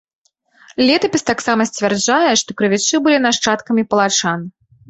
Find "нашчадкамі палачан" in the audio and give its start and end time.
3.27-4.39